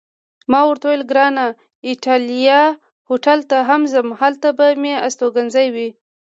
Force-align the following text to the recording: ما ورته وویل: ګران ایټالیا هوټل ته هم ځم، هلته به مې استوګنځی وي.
ما 0.51 0.59
ورته 0.67 0.83
وویل: 0.87 1.03
ګران 1.11 1.35
ایټالیا 1.89 2.61
هوټل 3.09 3.39
ته 3.49 3.57
هم 3.69 3.81
ځم، 3.91 4.07
هلته 4.21 4.49
به 4.57 4.67
مې 4.81 4.93
استوګنځی 5.07 5.67
وي. 5.75 5.89